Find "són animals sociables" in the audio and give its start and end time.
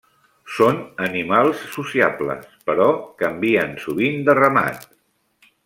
0.53-2.47